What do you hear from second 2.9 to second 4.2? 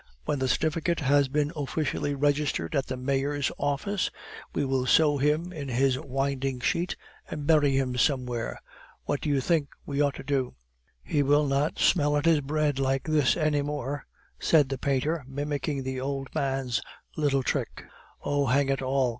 Mayor's office,